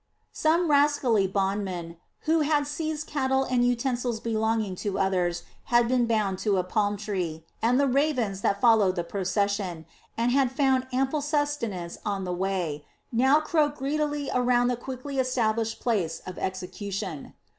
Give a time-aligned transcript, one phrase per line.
[0.33, 6.39] Some rascally bondmen who had seized cattle and utensils belonging to others had been bound
[6.39, 9.85] to a palmtree, and the ravens that followed the procession;
[10.17, 15.79] and had found ample sustenance on the way, now croaked greedily around the quickly established
[15.79, 17.35] place of execution.